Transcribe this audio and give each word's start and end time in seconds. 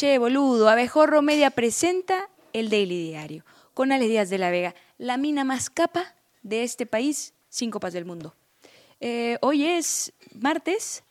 Che, 0.00 0.16
boludo, 0.16 0.70
Abejorro 0.70 1.20
Media 1.20 1.50
presenta 1.50 2.30
el 2.54 2.70
Daily 2.70 3.08
Diario 3.08 3.44
con 3.74 3.92
Ale 3.92 4.08
Díaz 4.08 4.30
de 4.30 4.38
la 4.38 4.50
Vega, 4.50 4.74
la 4.96 5.18
mina 5.18 5.44
más 5.44 5.68
capa 5.68 6.14
de 6.40 6.62
este 6.62 6.86
país, 6.86 7.34
sin 7.50 7.70
copas 7.70 7.92
del 7.92 8.06
mundo. 8.06 8.34
Eh, 9.00 9.36
hoy 9.42 9.66
es 9.66 10.14
martes 10.32 11.04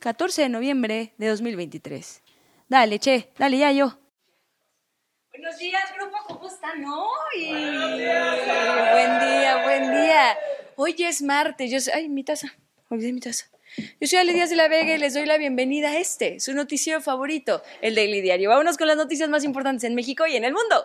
14 0.00 0.42
de 0.42 0.48
noviembre 0.48 1.14
de 1.18 1.28
2023. 1.28 2.20
Dale, 2.66 2.98
che, 2.98 3.30
dale 3.38 3.58
ya 3.58 3.70
yo. 3.70 3.96
Buenos 5.30 5.56
días, 5.58 5.84
grupo, 5.96 6.16
¿cómo 6.26 6.48
están 6.48 6.84
hoy? 6.84 7.46
Buen 7.46 9.20
día, 9.20 9.62
buen 9.62 9.82
día. 9.88 10.36
Hoy 10.74 10.96
es 10.98 11.22
martes, 11.22 11.70
yo 11.70 11.78
sé, 11.78 11.92
ay, 11.92 12.08
mi 12.08 12.24
taza, 12.24 12.52
olvidé 12.88 13.12
mi 13.12 13.20
taza. 13.20 13.46
Yo 13.76 14.08
soy 14.08 14.18
Ale 14.18 14.32
Díaz 14.32 14.50
de 14.50 14.56
la 14.56 14.68
Vega 14.68 14.94
y 14.94 14.98
les 14.98 15.14
doy 15.14 15.26
la 15.26 15.38
bienvenida 15.38 15.90
a 15.90 15.98
este, 15.98 16.40
su 16.40 16.52
noticiero 16.54 17.00
favorito, 17.00 17.62
el 17.82 17.94
Daily 17.94 18.20
Diario. 18.20 18.50
Vámonos 18.50 18.76
con 18.76 18.88
las 18.88 18.96
noticias 18.96 19.28
más 19.28 19.44
importantes 19.44 19.84
en 19.84 19.94
México 19.94 20.26
y 20.26 20.36
en 20.36 20.44
el 20.44 20.52
mundo. 20.52 20.84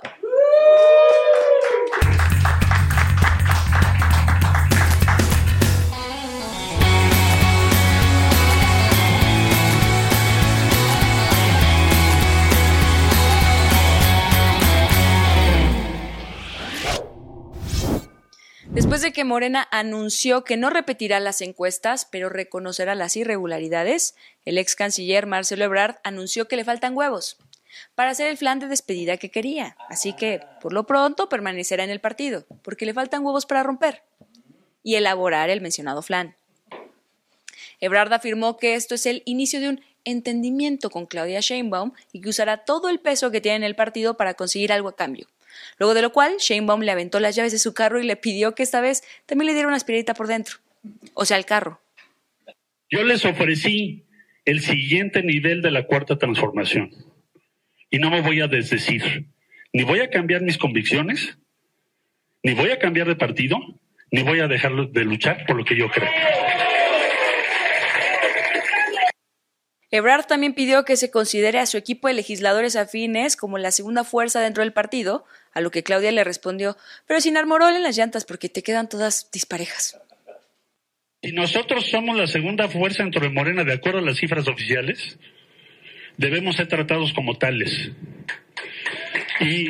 Después 18.75 19.01
de 19.01 19.13
que 19.13 19.23
Morena 19.23 19.65
anunció 19.71 20.43
que 20.43 20.57
no 20.57 20.69
repetirá 20.69 21.21
las 21.21 21.39
encuestas, 21.39 22.03
pero 22.11 22.27
reconocerá 22.27 22.93
las 22.93 23.15
irregularidades, 23.15 24.15
el 24.43 24.57
ex 24.57 24.75
canciller 24.75 25.27
Marcelo 25.27 25.63
Ebrard 25.63 25.95
anunció 26.03 26.49
que 26.49 26.57
le 26.57 26.65
faltan 26.65 26.93
huevos 26.93 27.37
para 27.95 28.11
hacer 28.11 28.27
el 28.27 28.35
flan 28.35 28.59
de 28.59 28.67
despedida 28.67 29.15
que 29.15 29.31
quería. 29.31 29.77
Así 29.87 30.11
que, 30.11 30.41
por 30.59 30.73
lo 30.73 30.85
pronto, 30.85 31.29
permanecerá 31.29 31.85
en 31.85 31.89
el 31.89 32.01
partido, 32.01 32.45
porque 32.63 32.85
le 32.85 32.93
faltan 32.93 33.25
huevos 33.25 33.45
para 33.45 33.63
romper 33.63 34.03
y 34.83 34.95
elaborar 34.95 35.49
el 35.49 35.61
mencionado 35.61 36.01
flan. 36.01 36.35
Ebrard 37.79 38.11
afirmó 38.11 38.57
que 38.57 38.75
esto 38.75 38.95
es 38.95 39.05
el 39.05 39.23
inicio 39.23 39.61
de 39.61 39.69
un 39.69 39.81
entendimiento 40.03 40.89
con 40.89 41.05
Claudia 41.05 41.39
Sheinbaum 41.39 41.93
y 42.11 42.19
que 42.19 42.27
usará 42.27 42.65
todo 42.65 42.89
el 42.89 42.99
peso 42.99 43.31
que 43.31 43.39
tiene 43.39 43.55
en 43.55 43.63
el 43.63 43.77
partido 43.77 44.17
para 44.17 44.33
conseguir 44.33 44.73
algo 44.73 44.89
a 44.89 44.97
cambio. 44.97 45.27
Luego 45.77 45.93
de 45.93 46.01
lo 46.01 46.11
cual, 46.11 46.37
Sheinbaum 46.37 46.81
le 46.81 46.91
aventó 46.91 47.19
las 47.19 47.35
llaves 47.35 47.51
de 47.51 47.59
su 47.59 47.73
carro 47.73 47.99
y 47.99 48.05
le 48.05 48.15
pidió 48.15 48.55
que 48.55 48.63
esta 48.63 48.81
vez 48.81 49.03
también 49.25 49.47
le 49.47 49.53
diera 49.53 49.67
una 49.67 49.77
aspirita 49.77 50.13
por 50.13 50.27
dentro. 50.27 50.57
O 51.13 51.25
sea, 51.25 51.37
el 51.37 51.45
carro. 51.45 51.81
Yo 52.89 53.03
les 53.03 53.25
ofrecí 53.25 54.05
el 54.45 54.61
siguiente 54.61 55.23
nivel 55.23 55.61
de 55.61 55.71
la 55.71 55.85
cuarta 55.85 56.17
transformación. 56.17 56.91
Y 57.89 57.99
no 57.99 58.09
me 58.09 58.21
voy 58.21 58.41
a 58.41 58.47
desdecir. 58.47 59.25
Ni 59.73 59.83
voy 59.83 59.99
a 59.99 60.09
cambiar 60.09 60.41
mis 60.41 60.57
convicciones, 60.57 61.37
ni 62.43 62.53
voy 62.53 62.71
a 62.71 62.79
cambiar 62.79 63.07
de 63.07 63.15
partido, 63.15 63.57
ni 64.11 64.23
voy 64.23 64.39
a 64.39 64.47
dejar 64.47 64.73
de 64.89 65.03
luchar 65.03 65.45
por 65.45 65.57
lo 65.57 65.65
que 65.65 65.75
yo 65.75 65.89
creo. 65.89 66.09
Ebrard 69.91 70.25
también 70.25 70.53
pidió 70.53 70.83
que 70.83 70.97
se 70.97 71.09
considere 71.09 71.59
a 71.59 71.65
su 71.65 71.77
equipo 71.77 72.07
de 72.07 72.15
legisladores 72.15 72.75
afines 72.75 73.37
como 73.37 73.57
la 73.57 73.71
segunda 73.71 74.03
fuerza 74.03 74.41
dentro 74.41 74.61
del 74.61 74.73
partido, 74.73 75.25
a 75.55 75.61
lo 75.61 75.71
que 75.71 75.83
Claudia 75.83 76.11
le 76.11 76.23
respondió, 76.23 76.77
pero 77.07 77.21
sin 77.21 77.37
armorol 77.37 77.75
en 77.75 77.83
las 77.83 77.97
llantas 77.97 78.25
porque 78.25 78.49
te 78.49 78.61
quedan 78.61 78.87
todas 78.87 79.31
disparejas. 79.31 79.97
Si 81.23 81.31
nosotros 81.31 81.89
somos 81.89 82.15
la 82.15 82.27
segunda 82.27 82.67
fuerza 82.67 83.01
dentro 83.01 83.21
de 83.21 83.29
Morena, 83.29 83.63
de 83.63 83.73
acuerdo 83.73 83.99
a 83.99 84.03
las 84.03 84.17
cifras 84.17 84.47
oficiales, 84.47 85.17
debemos 86.17 86.57
ser 86.57 86.67
tratados 86.67 87.13
como 87.13 87.37
tales. 87.37 87.89
Y 89.39 89.69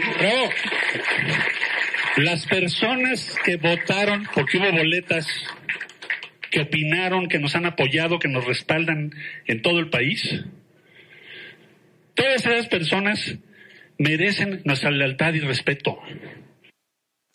las 2.17 2.45
personas 2.47 3.36
que 3.45 3.58
votaron, 3.58 4.28
porque 4.33 4.58
hubo 4.58 4.72
boletas 4.72 5.28
que 6.50 6.62
opinaron, 6.62 7.28
que 7.28 7.40
nos 7.40 7.56
han 7.56 7.66
apoyado, 7.66 8.18
que 8.19 8.28
nos 8.28 8.44
respaldan 8.44 9.13
en 9.45 9.62
todo 9.62 9.79
el 9.79 9.90
país. 9.90 10.44
Todas 12.16 12.45
esas 12.45 12.68
personas 12.68 13.38
merecen 13.97 14.61
nuestra 14.66 14.91
lealtad 14.91 15.33
y 15.33 15.39
respeto. 15.39 15.97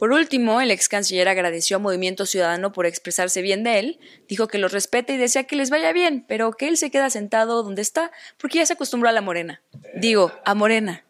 Por 0.00 0.12
último, 0.12 0.62
el 0.62 0.70
ex 0.70 0.88
canciller 0.88 1.28
agradeció 1.28 1.76
a 1.76 1.78
Movimiento 1.78 2.24
Ciudadano 2.24 2.72
por 2.72 2.86
expresarse 2.86 3.42
bien 3.42 3.64
de 3.64 3.78
él, 3.78 4.00
dijo 4.28 4.48
que 4.48 4.56
los 4.56 4.72
respeta 4.72 5.12
y 5.12 5.18
desea 5.18 5.44
que 5.44 5.56
les 5.56 5.68
vaya 5.68 5.92
bien, 5.92 6.24
pero 6.26 6.52
que 6.52 6.68
él 6.68 6.78
se 6.78 6.90
queda 6.90 7.10
sentado 7.10 7.62
donde 7.62 7.82
está 7.82 8.10
porque 8.38 8.58
ya 8.58 8.66
se 8.66 8.72
acostumbró 8.72 9.10
a 9.10 9.12
la 9.12 9.20
morena. 9.20 9.60
Digo, 9.94 10.32
a 10.46 10.54
morena. 10.54 11.04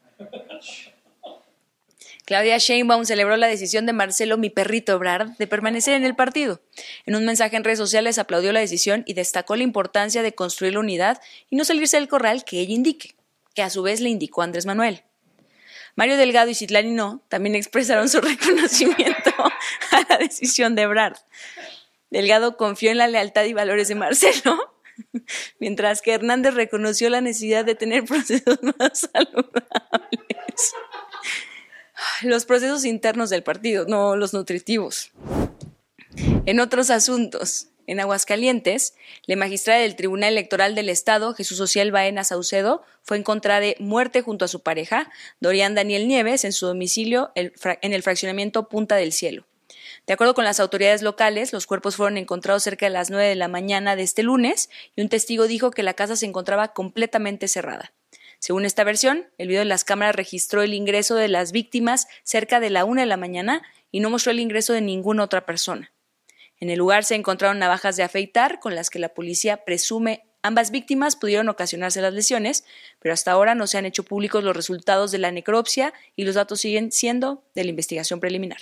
Claudia 2.25 2.59
Sheinbaum 2.59 3.05
celebró 3.05 3.37
la 3.37 3.47
decisión 3.47 3.87
de 3.87 3.93
Marcelo 3.93 4.38
Mi 4.38 4.50
Perrito 4.50 4.93
Ebrard 4.93 5.37
de 5.38 5.47
permanecer 5.47 5.94
en 5.94 6.05
el 6.05 6.17
partido. 6.17 6.61
En 7.06 7.15
un 7.15 7.25
mensaje 7.25 7.56
en 7.56 7.62
redes 7.65 7.78
sociales 7.78 8.19
aplaudió 8.19 8.53
la 8.53 8.61
decisión 8.61 9.05
y 9.06 9.15
destacó 9.15 9.55
la 9.55 9.62
importancia 9.62 10.22
de 10.22 10.34
construir 10.34 10.75
la 10.75 10.81
unidad 10.81 11.21
y 11.49 11.55
no 11.55 11.65
salirse 11.65 11.97
del 11.97 12.09
corral 12.09 12.44
que 12.44 12.59
ella 12.59 12.75
indique, 12.75 13.15
que 13.55 13.62
a 13.62 13.71
su 13.71 13.82
vez 13.82 14.00
le 14.00 14.11
indicó 14.11 14.43
Andrés 14.43 14.67
Manuel. 14.67 15.05
Mario 15.97 16.17
Delgado 16.17 16.51
y 16.51 16.55
Citlani 16.55 16.93
No 16.93 17.23
también 17.28 17.55
expresaron 17.55 18.09
su 18.09 18.21
reconocimiento 18.23 19.31
a 19.37 20.06
la 20.09 20.19
decisión 20.19 20.75
de 20.75 20.83
Ebrard. 20.83 21.17
Delgado 22.11 22.56
confió 22.56 22.91
en 22.91 22.99
la 22.99 23.09
lealtad 23.09 23.45
y 23.45 23.53
valores 23.53 23.89
de 23.89 23.95
Marcelo, 23.95 24.75
mientras 25.61 26.03
que 26.03 26.12
Hernández 26.12 26.55
reconoció 26.55 27.09
la 27.11 27.21
necesidad 27.21 27.65
de 27.65 27.75
tener 27.75 28.05
procesos 28.05 28.59
más 28.79 29.09
saludables 29.12 30.75
los 32.23 32.45
procesos 32.45 32.84
internos 32.84 33.31
del 33.31 33.43
partido, 33.43 33.87
no 33.87 34.17
los 34.17 34.33
nutritivos. 34.33 35.12
En 36.47 36.61
otros 36.61 36.91
asuntos, 36.91 37.69
en 37.91 37.99
Aguascalientes, 37.99 38.95
la 39.27 39.34
magistrada 39.34 39.81
del 39.81 39.97
Tribunal 39.97 40.31
Electoral 40.33 40.77
del 40.77 40.89
Estado, 40.89 41.34
Jesús 41.34 41.59
Social 41.59 41.91
Baena 41.91 42.23
Saucedo, 42.23 42.84
fue 43.03 43.17
encontrada 43.17 43.59
de 43.59 43.75
muerte 43.81 44.23
junto 44.23 44.45
a 44.45 44.49
su 44.49 44.62
pareja, 44.62 45.11
Dorian 45.41 45.75
Daniel 45.75 46.06
Nieves, 46.06 46.45
en 46.45 46.53
su 46.53 46.67
domicilio 46.67 47.33
en 47.34 47.93
el 47.93 48.03
fraccionamiento 48.05 48.69
Punta 48.69 48.95
del 48.95 49.12
Cielo. 49.12 49.45
De 50.06 50.12
acuerdo 50.12 50.34
con 50.34 50.45
las 50.45 50.61
autoridades 50.61 51.03
locales, 51.03 51.53
los 51.53 51.67
cuerpos 51.67 51.97
fueron 51.97 52.17
encontrados 52.17 52.62
cerca 52.62 52.87
de 52.87 52.91
las 52.91 53.11
nueve 53.11 53.27
de 53.27 53.34
la 53.34 53.49
mañana 53.49 53.97
de 53.97 54.05
este 54.05 54.23
lunes 54.23 54.71
y 54.95 55.00
un 55.00 55.09
testigo 55.09 55.49
dijo 55.49 55.73
que 55.73 55.83
la 55.83 55.95
casa 55.95 56.15
se 56.15 56.27
encontraba 56.27 56.69
completamente 56.73 57.49
cerrada. 57.49 57.93
Según 58.39 58.67
esta 58.67 58.84
versión, 58.84 59.27
el 59.37 59.49
video 59.49 59.62
de 59.62 59.67
las 59.67 59.83
cámaras 59.83 60.15
registró 60.15 60.62
el 60.62 60.75
ingreso 60.75 61.17
de 61.17 61.27
las 61.27 61.50
víctimas 61.50 62.06
cerca 62.23 62.61
de 62.61 62.71
la 62.71 62.84
una 62.84 63.00
de 63.00 63.09
la 63.09 63.17
mañana 63.17 63.62
y 63.91 63.99
no 63.99 64.11
mostró 64.11 64.31
el 64.31 64.39
ingreso 64.39 64.75
de 64.75 64.81
ninguna 64.81 65.25
otra 65.25 65.45
persona. 65.45 65.91
En 66.60 66.69
el 66.69 66.78
lugar 66.78 67.04
se 67.04 67.15
encontraron 67.15 67.59
navajas 67.59 67.97
de 67.97 68.03
afeitar 68.03 68.60
con 68.60 68.75
las 68.75 68.91
que 68.91 68.98
la 68.98 69.09
policía 69.09 69.65
presume 69.65 70.31
ambas 70.43 70.71
víctimas 70.71 71.16
pudieron 71.16 71.48
ocasionarse 71.48 72.03
las 72.03 72.12
lesiones, 72.12 72.65
pero 72.98 73.15
hasta 73.15 73.32
ahora 73.32 73.54
no 73.54 73.66
se 73.66 73.78
han 73.78 73.87
hecho 73.87 74.04
públicos 74.04 74.44
los 74.44 74.54
resultados 74.54 75.10
de 75.10 75.19
la 75.19 75.31
necropsia 75.31 75.94
y 76.16 76.25
los 76.25 76.34
datos 76.34 76.60
siguen 76.60 76.93
siendo 76.93 77.43
de 77.54 77.65
la 77.65 77.70
investigación 77.70 78.20
preliminar. 78.20 78.60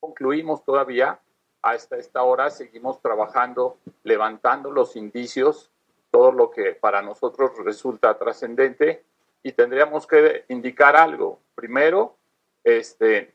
Concluimos 0.00 0.64
todavía, 0.64 1.20
hasta 1.62 1.96
esta 1.96 2.22
hora 2.22 2.50
seguimos 2.50 3.02
trabajando, 3.02 3.78
levantando 4.04 4.70
los 4.70 4.96
indicios 4.96 5.70
todo 6.10 6.32
lo 6.32 6.50
que 6.50 6.72
para 6.72 7.02
nosotros 7.02 7.52
resulta 7.62 8.16
trascendente 8.16 9.04
y 9.42 9.52
tendríamos 9.52 10.06
que 10.06 10.44
indicar 10.48 10.96
algo. 10.96 11.40
Primero, 11.54 12.16
este, 12.64 13.34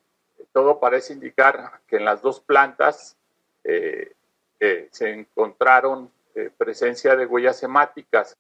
todo 0.53 0.79
parece 0.79 1.13
indicar 1.13 1.81
que 1.87 1.97
en 1.97 2.05
las 2.05 2.21
dos 2.21 2.39
plantas 2.39 3.15
eh, 3.63 4.89
se 4.91 5.09
encontraron 5.09 6.11
eh, 6.35 6.49
presencia 6.57 7.15
de 7.15 7.25
huellas 7.25 7.61
hemáticas. 7.63 8.33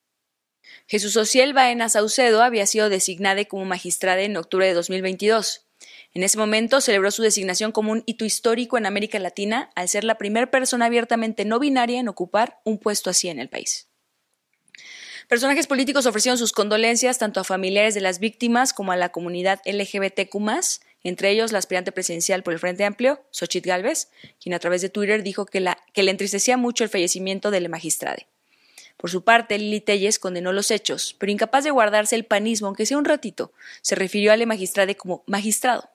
Jesús 0.87 1.17
Ociel 1.17 1.53
Baena 1.53 1.89
Saucedo 1.89 2.41
había 2.41 2.65
sido 2.65 2.89
designada 2.89 3.43
como 3.45 3.65
magistrada 3.65 4.21
en 4.21 4.37
octubre 4.37 4.65
de 4.65 4.73
2022. 4.73 5.67
En 6.13 6.23
ese 6.23 6.37
momento 6.37 6.79
celebró 6.79 7.11
su 7.11 7.21
designación 7.21 7.71
como 7.71 7.91
un 7.91 8.03
hito 8.05 8.23
histórico 8.23 8.77
en 8.77 8.85
América 8.85 9.19
Latina 9.19 9.69
al 9.75 9.89
ser 9.89 10.03
la 10.03 10.17
primera 10.17 10.49
persona 10.49 10.85
abiertamente 10.85 11.43
no 11.43 11.59
binaria 11.59 11.99
en 11.99 12.07
ocupar 12.07 12.61
un 12.63 12.79
puesto 12.79 13.09
así 13.09 13.29
en 13.29 13.39
el 13.39 13.49
país. 13.49 13.89
Personajes 15.27 15.67
políticos 15.67 16.05
ofrecieron 16.05 16.37
sus 16.37 16.51
condolencias 16.51 17.17
tanto 17.17 17.39
a 17.39 17.43
familiares 17.43 17.93
de 17.93 18.01
las 18.01 18.19
víctimas 18.19 18.73
como 18.73 18.91
a 18.91 18.97
la 18.97 19.09
comunidad 19.09 19.61
LGBTQ+, 19.65 20.37
entre 21.03 21.29
ellos 21.29 21.51
la 21.51 21.59
aspirante 21.59 21.91
presidencial 21.91 22.43
por 22.43 22.53
el 22.53 22.59
Frente 22.59 22.85
Amplio, 22.85 23.21
Xochitl 23.31 23.69
Galvez, 23.69 24.09
quien 24.41 24.53
a 24.53 24.59
través 24.59 24.81
de 24.81 24.89
Twitter 24.89 25.23
dijo 25.23 25.45
que, 25.45 25.59
la, 25.59 25.77
que 25.93 26.03
le 26.03 26.11
entristecía 26.11 26.57
mucho 26.57 26.83
el 26.83 26.89
fallecimiento 26.89 27.51
del 27.51 27.69
magistrade. 27.69 28.27
Por 28.97 29.09
su 29.09 29.23
parte, 29.23 29.57
Lili 29.57 29.81
Telles 29.81 30.17
condenó 30.19 30.53
los 30.53 30.71
hechos, 30.71 31.15
pero 31.19 31.31
incapaz 31.31 31.65
de 31.65 31.71
guardarse 31.71 32.15
el 32.15 32.25
panismo, 32.25 32.67
aunque 32.67 32.85
sea 32.85 32.97
un 32.97 33.05
ratito, 33.05 33.51
se 33.81 33.95
refirió 33.95 34.31
al 34.31 34.47
magistrade 34.47 34.95
como 34.95 35.23
magistrado. 35.25 35.89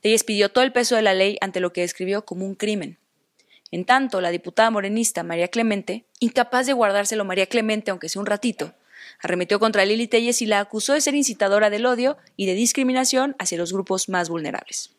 Telles 0.00 0.24
pidió 0.24 0.50
todo 0.50 0.64
el 0.64 0.72
peso 0.72 0.96
de 0.96 1.02
la 1.02 1.14
ley 1.14 1.38
ante 1.40 1.60
lo 1.60 1.72
que 1.72 1.82
describió 1.82 2.24
como 2.24 2.44
un 2.44 2.56
crimen. 2.56 2.98
En 3.70 3.84
tanto, 3.84 4.20
la 4.20 4.30
diputada 4.30 4.70
morenista 4.70 5.22
María 5.22 5.48
Clemente, 5.48 6.04
incapaz 6.18 6.66
de 6.66 6.72
guardárselo 6.72 7.24
María 7.24 7.46
Clemente, 7.46 7.90
aunque 7.90 8.08
sea 8.08 8.20
un 8.20 8.26
ratito, 8.26 8.74
Arremetió 9.20 9.58
contra 9.58 9.84
Lili 9.84 10.08
Telles 10.08 10.42
y 10.42 10.46
la 10.46 10.60
acusó 10.60 10.92
de 10.92 11.00
ser 11.00 11.14
incitadora 11.14 11.70
del 11.70 11.86
odio 11.86 12.16
y 12.36 12.46
de 12.46 12.54
discriminación 12.54 13.36
hacia 13.38 13.58
los 13.58 13.72
grupos 13.72 14.08
más 14.08 14.28
vulnerables 14.28 14.96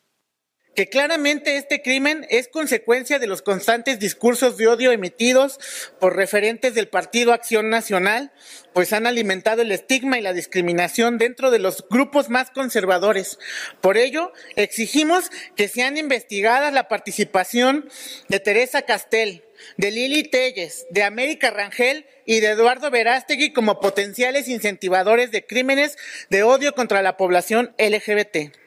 que 0.76 0.90
claramente 0.90 1.58
este 1.58 1.82
crimen 1.82 2.26
es 2.30 2.48
consecuencia 2.48 3.20
de 3.20 3.28
los 3.28 3.42
constantes 3.42 4.00
discursos 4.00 4.58
de 4.58 4.68
odio 4.68 4.92
emitidos 4.92 5.60
por 6.00 6.16
referentes 6.16 6.74
del 6.74 6.88
Partido 6.88 7.34
Acción 7.34 7.70
Nacional, 7.70 8.32
pues 8.74 8.92
han 8.92 9.06
alimentado 9.06 9.62
el 9.62 9.72
estigma 9.72 10.18
y 10.18 10.22
la 10.22 10.34
discriminación 10.34 11.18
dentro 11.18 11.52
de 11.52 11.60
los 11.60 11.86
grupos 11.90 12.30
más 12.30 12.50
conservadores. 12.50 13.38
Por 13.82 13.98
ello, 13.98 14.34
exigimos 14.56 15.30
que 15.56 15.68
sean 15.68 15.98
investigadas 15.98 16.74
la 16.74 16.88
participación 16.88 17.90
de 18.30 18.40
Teresa 18.40 18.82
Castel, 18.82 19.44
de 19.78 19.92
Lili 19.92 20.24
Telles, 20.24 20.88
de 20.90 21.04
América 21.04 21.52
Rangel 21.52 22.06
y 22.26 22.40
de 22.40 22.48
Eduardo 22.48 22.90
Verástegui 22.90 23.54
como 23.54 23.80
potenciales 23.80 24.48
incentivadores 24.48 25.32
de 25.32 25.46
crímenes 25.46 25.98
de 26.30 26.44
odio 26.44 26.74
contra 26.74 27.02
la 27.02 27.16
población 27.16 27.74
LGBT. 27.78 28.63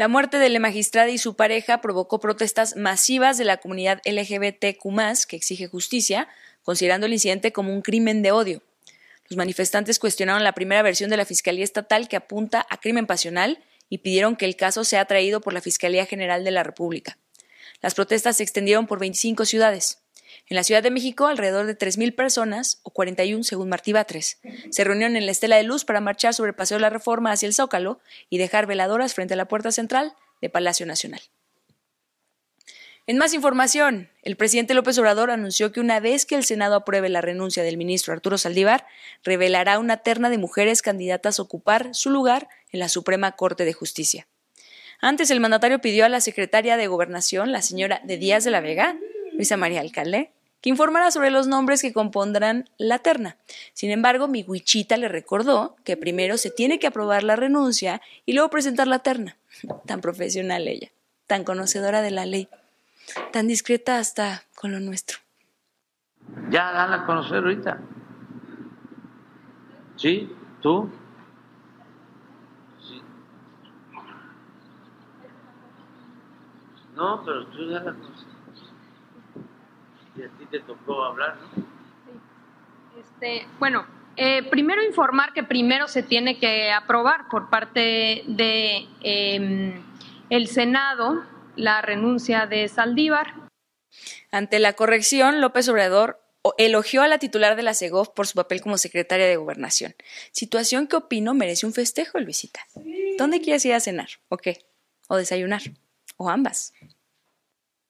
La 0.00 0.08
muerte 0.08 0.38
de 0.38 0.48
la 0.48 0.60
magistrada 0.60 1.10
y 1.10 1.18
su 1.18 1.36
pareja 1.36 1.82
provocó 1.82 2.20
protestas 2.20 2.74
masivas 2.74 3.36
de 3.36 3.44
la 3.44 3.58
comunidad 3.58 4.00
LGBTQ, 4.06 5.26
que 5.28 5.36
exige 5.36 5.68
justicia, 5.68 6.26
considerando 6.62 7.04
el 7.04 7.12
incidente 7.12 7.52
como 7.52 7.74
un 7.74 7.82
crimen 7.82 8.22
de 8.22 8.32
odio. 8.32 8.62
Los 9.28 9.36
manifestantes 9.36 9.98
cuestionaron 9.98 10.42
la 10.42 10.54
primera 10.54 10.80
versión 10.80 11.10
de 11.10 11.18
la 11.18 11.26
Fiscalía 11.26 11.64
Estatal 11.64 12.08
que 12.08 12.16
apunta 12.16 12.66
a 12.70 12.78
crimen 12.78 13.06
pasional 13.06 13.62
y 13.90 13.98
pidieron 13.98 14.36
que 14.36 14.46
el 14.46 14.56
caso 14.56 14.84
sea 14.84 15.04
traído 15.04 15.42
por 15.42 15.52
la 15.52 15.60
Fiscalía 15.60 16.06
General 16.06 16.44
de 16.44 16.50
la 16.50 16.62
República. 16.62 17.18
Las 17.82 17.94
protestas 17.94 18.38
se 18.38 18.42
extendieron 18.42 18.86
por 18.86 19.00
25 19.00 19.44
ciudades. 19.44 19.98
En 20.48 20.56
la 20.56 20.64
Ciudad 20.64 20.82
de 20.82 20.90
México, 20.90 21.26
alrededor 21.26 21.66
de 21.66 21.78
3.000 21.78 22.14
personas, 22.14 22.80
o 22.82 22.90
41 22.90 23.44
según 23.44 23.68
Martí 23.68 23.92
Batres, 23.92 24.40
se 24.70 24.84
reunieron 24.84 25.16
en 25.16 25.26
la 25.26 25.32
Estela 25.32 25.56
de 25.56 25.62
Luz 25.62 25.84
para 25.84 26.00
marchar 26.00 26.34
sobre 26.34 26.50
el 26.50 26.56
Paseo 26.56 26.78
de 26.78 26.82
la 26.82 26.90
Reforma 26.90 27.32
hacia 27.32 27.46
el 27.46 27.54
Zócalo 27.54 28.00
y 28.28 28.38
dejar 28.38 28.66
veladoras 28.66 29.14
frente 29.14 29.34
a 29.34 29.36
la 29.36 29.48
puerta 29.48 29.72
central 29.72 30.14
de 30.40 30.50
Palacio 30.50 30.86
Nacional. 30.86 31.20
En 33.06 33.18
más 33.18 33.34
información, 33.34 34.08
el 34.22 34.36
presidente 34.36 34.74
López 34.74 34.96
Obrador 34.98 35.30
anunció 35.30 35.72
que 35.72 35.80
una 35.80 35.98
vez 35.98 36.26
que 36.26 36.36
el 36.36 36.44
Senado 36.44 36.76
apruebe 36.76 37.08
la 37.08 37.20
renuncia 37.20 37.62
del 37.62 37.76
ministro 37.76 38.12
Arturo 38.12 38.38
Saldívar, 38.38 38.86
revelará 39.24 39.78
una 39.78 39.96
terna 39.96 40.30
de 40.30 40.38
mujeres 40.38 40.80
candidatas 40.80 41.38
a 41.38 41.42
ocupar 41.42 41.88
su 41.92 42.10
lugar 42.10 42.48
en 42.70 42.78
la 42.78 42.88
Suprema 42.88 43.32
Corte 43.32 43.64
de 43.64 43.72
Justicia. 43.72 44.28
Antes, 45.00 45.30
el 45.30 45.40
mandatario 45.40 45.80
pidió 45.80 46.04
a 46.04 46.08
la 46.08 46.20
secretaria 46.20 46.76
de 46.76 46.86
Gobernación, 46.86 47.52
la 47.52 47.62
señora 47.62 48.00
de 48.04 48.18
Díaz 48.18 48.44
de 48.44 48.50
la 48.50 48.60
Vega, 48.60 48.96
Luisa 49.40 49.56
María 49.56 49.80
Alcalde, 49.80 50.34
que 50.60 50.68
informará 50.68 51.10
sobre 51.10 51.30
los 51.30 51.46
nombres 51.46 51.80
que 51.80 51.94
compondrán 51.94 52.68
la 52.76 52.98
terna. 52.98 53.38
Sin 53.72 53.90
embargo, 53.90 54.28
mi 54.28 54.44
huichita 54.46 54.98
le 54.98 55.08
recordó 55.08 55.76
que 55.82 55.96
primero 55.96 56.36
se 56.36 56.50
tiene 56.50 56.78
que 56.78 56.86
aprobar 56.86 57.22
la 57.22 57.36
renuncia 57.36 58.02
y 58.26 58.34
luego 58.34 58.50
presentar 58.50 58.86
la 58.86 58.98
terna. 58.98 59.38
Tan 59.86 60.02
profesional 60.02 60.68
ella, 60.68 60.90
tan 61.26 61.44
conocedora 61.44 62.02
de 62.02 62.10
la 62.10 62.26
ley, 62.26 62.50
tan 63.32 63.48
discreta 63.48 63.98
hasta 63.98 64.42
con 64.54 64.72
lo 64.72 64.80
nuestro. 64.80 65.20
Ya 66.50 66.70
dala 66.72 66.96
a 66.96 67.06
conocer 67.06 67.38
ahorita. 67.38 67.80
¿Sí? 69.96 70.30
¿Tú? 70.60 70.90
Sí. 72.78 73.00
No, 76.94 77.22
pero 77.24 77.46
tú 77.46 77.70
dala 77.70 77.92
a 77.92 78.09
a 80.24 80.38
ti 80.38 80.46
te 80.46 80.60
tocó 80.60 81.04
hablar, 81.04 81.36
¿no? 81.36 81.64
Este, 83.00 83.46
bueno, 83.58 83.86
eh, 84.16 84.42
primero 84.50 84.82
informar 84.82 85.32
que 85.32 85.42
primero 85.42 85.88
se 85.88 86.02
tiene 86.02 86.38
que 86.38 86.72
aprobar 86.72 87.28
por 87.28 87.48
parte 87.48 88.24
de 88.26 88.86
em, 89.02 89.82
el 90.28 90.48
Senado 90.48 91.22
la 91.56 91.80
renuncia 91.82 92.46
de 92.46 92.68
Saldívar. 92.68 93.34
Ante 94.30 94.58
la 94.58 94.74
corrección, 94.74 95.40
López 95.40 95.68
Obrador 95.68 96.20
elogió 96.58 97.02
a 97.02 97.08
la 97.08 97.18
titular 97.18 97.56
de 97.56 97.62
la 97.62 97.74
CEGOV 97.74 98.14
por 98.14 98.26
su 98.26 98.34
papel 98.34 98.60
como 98.60 98.78
secretaria 98.78 99.26
de 99.26 99.36
Gobernación. 99.36 99.94
Situación 100.32 100.86
que 100.86 100.96
opino 100.96 101.34
merece 101.34 101.66
un 101.66 101.72
festejo, 101.72 102.18
Luisita. 102.18 102.60
¿Dónde 103.18 103.40
quieres 103.40 103.64
ir 103.64 103.74
a 103.74 103.80
cenar? 103.80 104.08
¿O 104.28 104.36
qué? 104.36 104.64
¿O 105.08 105.16
desayunar? 105.16 105.62
¿O 106.16 106.30
ambas? 106.30 106.72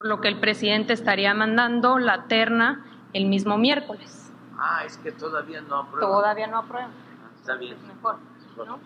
Lo 0.01 0.21
que 0.21 0.29
el 0.29 0.41
presidente 0.41 0.95
estaría 0.95 1.35
mandando 1.35 1.99
la 1.99 2.27
terna 2.27 2.87
el 3.13 3.27
mismo 3.27 3.59
miércoles. 3.59 4.33
Ah, 4.59 4.83
es 4.87 4.97
que 4.99 5.13
todavía 5.13 5.61
no 5.61 5.81
aprueba. 5.81 6.07
Todavía 6.07 6.47
no 6.47 6.59
aprueba. 6.59 6.89
Ah, 6.89 7.31
está 7.39 7.55
bien. 7.57 7.77
Mejor, 7.87 8.19
¿no? 8.67 8.81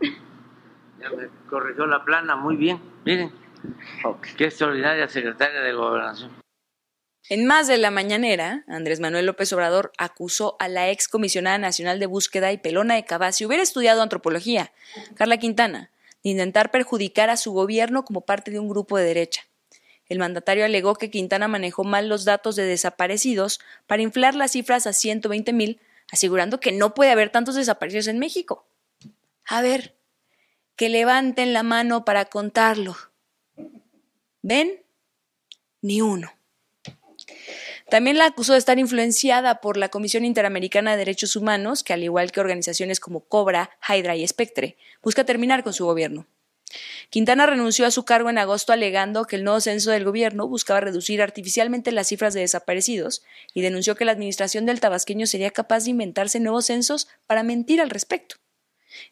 Ya 0.98 1.10
me 1.10 1.28
corrigió 1.50 1.86
la 1.86 2.02
plana, 2.06 2.36
muy 2.36 2.56
bien. 2.56 2.80
Miren, 3.04 3.30
qué 4.38 4.46
extraordinaria 4.46 5.06
secretaria 5.08 5.60
de 5.60 5.74
Gobernación. 5.74 6.30
En 7.28 7.46
más 7.46 7.66
de 7.66 7.76
la 7.76 7.90
mañanera, 7.90 8.64
Andrés 8.66 8.98
Manuel 8.98 9.26
López 9.26 9.52
Obrador 9.52 9.92
acusó 9.98 10.56
a 10.58 10.68
la 10.68 10.88
ex 10.88 11.06
comisionada 11.06 11.58
nacional 11.58 12.00
de 12.00 12.06
búsqueda 12.06 12.50
y 12.50 12.56
pelona 12.56 12.94
de 12.94 13.04
Cabas 13.04 13.36
si 13.36 13.44
hubiera 13.44 13.62
estudiado 13.62 14.00
antropología, 14.00 14.72
Carla 15.16 15.36
Quintana, 15.36 15.90
de 16.24 16.30
intentar 16.30 16.70
perjudicar 16.70 17.28
a 17.28 17.36
su 17.36 17.52
gobierno 17.52 18.06
como 18.06 18.22
parte 18.22 18.50
de 18.50 18.58
un 18.58 18.70
grupo 18.70 18.96
de 18.96 19.04
derecha. 19.04 19.42
El 20.08 20.18
mandatario 20.18 20.64
alegó 20.64 20.94
que 20.94 21.10
Quintana 21.10 21.48
manejó 21.48 21.84
mal 21.84 22.08
los 22.08 22.24
datos 22.24 22.56
de 22.56 22.64
desaparecidos 22.64 23.60
para 23.86 24.02
inflar 24.02 24.34
las 24.34 24.52
cifras 24.52 24.86
a 24.86 24.92
120 24.92 25.52
mil, 25.52 25.80
asegurando 26.10 26.60
que 26.60 26.72
no 26.72 26.94
puede 26.94 27.10
haber 27.10 27.30
tantos 27.30 27.56
desaparecidos 27.56 28.06
en 28.06 28.18
México. 28.18 28.66
A 29.44 29.62
ver, 29.62 29.96
que 30.76 30.88
levanten 30.88 31.52
la 31.52 31.62
mano 31.62 32.04
para 32.04 32.26
contarlo. 32.26 32.96
¿Ven? 34.42 34.84
Ni 35.82 36.00
uno. 36.00 36.32
También 37.88 38.18
la 38.18 38.26
acusó 38.26 38.52
de 38.52 38.58
estar 38.58 38.78
influenciada 38.78 39.60
por 39.60 39.76
la 39.76 39.88
Comisión 39.88 40.24
Interamericana 40.24 40.92
de 40.92 40.98
Derechos 40.98 41.36
Humanos, 41.36 41.84
que 41.84 41.92
al 41.92 42.02
igual 42.02 42.32
que 42.32 42.40
organizaciones 42.40 42.98
como 42.98 43.20
Cobra, 43.20 43.70
Hydra 43.88 44.16
y 44.16 44.26
Spectre, 44.26 44.76
busca 45.02 45.24
terminar 45.24 45.62
con 45.62 45.72
su 45.72 45.84
gobierno. 45.84 46.26
Quintana 47.10 47.46
renunció 47.46 47.86
a 47.86 47.90
su 47.90 48.04
cargo 48.04 48.30
en 48.30 48.38
agosto 48.38 48.72
alegando 48.72 49.24
que 49.24 49.36
el 49.36 49.44
nuevo 49.44 49.60
censo 49.60 49.90
del 49.90 50.04
gobierno 50.04 50.48
buscaba 50.48 50.80
reducir 50.80 51.22
artificialmente 51.22 51.92
las 51.92 52.08
cifras 52.08 52.34
de 52.34 52.40
desaparecidos 52.40 53.22
y 53.54 53.62
denunció 53.62 53.94
que 53.94 54.04
la 54.04 54.12
administración 54.12 54.66
del 54.66 54.80
tabasqueño 54.80 55.26
sería 55.26 55.50
capaz 55.50 55.84
de 55.84 55.90
inventarse 55.90 56.40
nuevos 56.40 56.66
censos 56.66 57.08
para 57.26 57.42
mentir 57.42 57.80
al 57.80 57.90
respecto. 57.90 58.36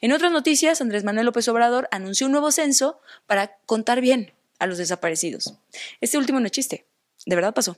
En 0.00 0.12
otras 0.12 0.32
noticias, 0.32 0.80
Andrés 0.80 1.04
Manuel 1.04 1.26
López 1.26 1.46
Obrador 1.48 1.88
anunció 1.90 2.26
un 2.26 2.32
nuevo 2.32 2.50
censo 2.50 3.00
para 3.26 3.56
contar 3.66 4.00
bien 4.00 4.32
a 4.58 4.66
los 4.66 4.78
desaparecidos. 4.78 5.54
Este 6.00 6.18
último 6.18 6.40
no 6.40 6.46
es 6.46 6.52
chiste, 6.52 6.86
de 7.26 7.36
verdad 7.36 7.54
pasó. 7.54 7.76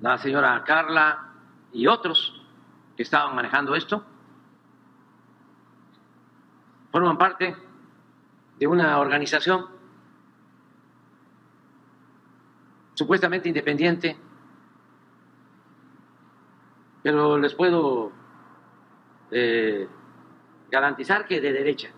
La 0.00 0.18
señora 0.18 0.62
Carla 0.66 1.34
y 1.72 1.86
otros 1.86 2.32
que 2.96 3.02
estaban 3.02 3.34
manejando 3.34 3.76
esto 3.76 4.04
forman 6.90 7.18
parte 7.18 7.56
de 8.58 8.66
una 8.66 8.98
organización 8.98 9.66
supuestamente 12.94 13.48
independiente, 13.48 14.16
pero 17.02 17.38
les 17.38 17.54
puedo 17.54 18.12
eh, 19.30 19.88
garantizar 20.70 21.26
que 21.26 21.40
de 21.40 21.52
derecha. 21.52 21.90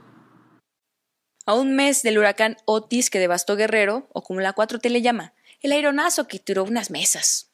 A 1.45 1.55
un 1.55 1.75
mes 1.75 2.05
del 2.05 2.19
huracán 2.19 2.57
Otis 2.67 3.11
que 3.11 3.19
devastó 3.19 3.57
Guerrero, 3.57 4.09
o 4.13 4.23
como 4.23 4.41
la 4.41 4.55
4T 4.55 4.89
le 4.91 5.03
llama, 5.03 5.33
el 5.61 5.73
aeronazo 5.73 6.29
que 6.29 6.39
tiró 6.39 6.63
unas 6.63 6.93
mesas. 6.93 7.53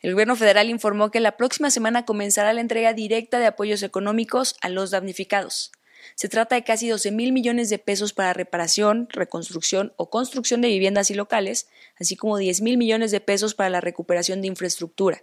El 0.00 0.12
gobierno 0.12 0.36
federal 0.36 0.68
informó 0.68 1.10
que 1.10 1.20
la 1.20 1.38
próxima 1.38 1.70
semana 1.70 2.04
comenzará 2.04 2.52
la 2.52 2.60
entrega 2.60 2.92
directa 2.92 3.38
de 3.38 3.46
apoyos 3.46 3.82
económicos 3.82 4.56
a 4.60 4.68
los 4.68 4.90
damnificados. 4.90 5.72
Se 6.14 6.28
trata 6.28 6.54
de 6.54 6.64
casi 6.64 6.88
12 6.88 7.10
mil 7.10 7.32
millones 7.32 7.70
de 7.70 7.78
pesos 7.78 8.12
para 8.12 8.32
reparación, 8.32 9.08
reconstrucción 9.10 9.92
o 9.96 10.10
construcción 10.10 10.60
de 10.60 10.68
viviendas 10.68 11.10
y 11.10 11.14
locales, 11.14 11.68
así 11.98 12.16
como 12.16 12.38
10 12.38 12.60
mil 12.60 12.76
millones 12.76 13.10
de 13.10 13.20
pesos 13.20 13.54
para 13.54 13.70
la 13.70 13.80
recuperación 13.80 14.40
de 14.40 14.48
infraestructura. 14.48 15.22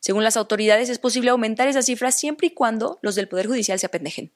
Según 0.00 0.24
las 0.24 0.36
autoridades, 0.36 0.88
es 0.88 0.98
posible 0.98 1.30
aumentar 1.30 1.68
esa 1.68 1.82
cifra 1.82 2.10
siempre 2.12 2.48
y 2.48 2.50
cuando 2.50 2.98
los 3.02 3.14
del 3.14 3.28
Poder 3.28 3.46
Judicial 3.46 3.78
se 3.78 3.86
apendejen. 3.86 4.32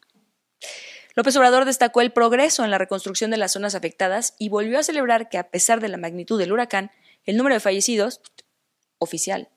López 1.14 1.36
Obrador 1.36 1.64
destacó 1.64 2.00
el 2.00 2.12
progreso 2.12 2.64
en 2.64 2.70
la 2.70 2.78
reconstrucción 2.78 3.30
de 3.30 3.36
las 3.36 3.52
zonas 3.52 3.74
afectadas 3.74 4.34
y 4.38 4.48
volvió 4.48 4.78
a 4.78 4.82
celebrar 4.82 5.28
que, 5.28 5.38
a 5.38 5.50
pesar 5.50 5.80
de 5.80 5.88
la 5.88 5.96
magnitud 5.96 6.38
del 6.38 6.52
huracán, 6.52 6.90
el 7.24 7.36
número 7.36 7.54
de 7.54 7.60
fallecidos, 7.60 8.20
oficial, 8.98 9.48